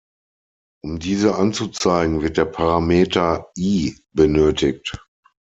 Um 0.83 0.97
diese 0.97 1.35
anzuzeigen, 1.35 2.23
wird 2.23 2.37
der 2.37 2.45
Parameter 2.45 3.51
"-i" 3.55 3.93
benötigt. 4.13 4.97